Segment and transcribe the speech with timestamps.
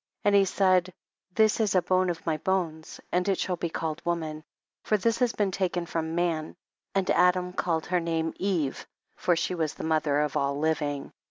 [0.23, 0.23] 5.
[0.29, 0.91] And he said,
[1.35, 4.43] this is a bone of my bones and it shall be called woman,
[4.83, 6.55] for this has been taken from man;
[6.95, 11.13] and Adam called her name Eve, for she was the mother of all living.